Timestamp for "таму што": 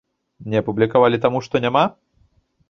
1.27-1.55